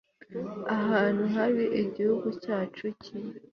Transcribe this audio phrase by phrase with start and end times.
[0.75, 3.39] Ahantu habi igihugu cyacu cyari